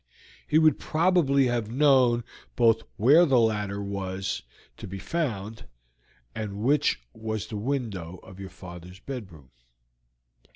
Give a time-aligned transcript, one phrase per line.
[0.47, 2.23] He would probably have known
[2.55, 4.41] both where the ladder was
[4.77, 5.65] to be found
[6.33, 9.51] and which was the window of your father's bedroom."